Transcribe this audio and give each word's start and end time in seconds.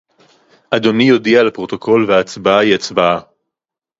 אדוני 0.71 1.03
יודיע 1.03 1.43
לפרוטוקול 1.43 2.05
וההצבעה 2.07 2.59
היא 2.59 2.75
הצבעה 2.75 3.19